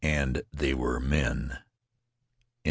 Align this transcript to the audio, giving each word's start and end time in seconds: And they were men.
And 0.03 0.41
they 0.51 0.73
were 0.73 0.99
men. 0.99 1.59